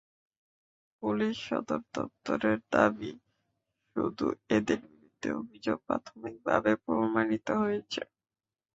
Police 1.03 1.35
সদর 1.47 1.81
দপ্তরের 1.95 2.59
দাবি, 2.73 3.11
শুধু 3.95 4.25
এঁদের 4.55 4.79
বিরুদ্ধে 4.87 5.29
অভিযোগ 5.41 5.77
প্রাথমিকভাবে 5.87 6.71
প্রমাণিত 6.83 7.47
হয়েছে। 7.61 8.01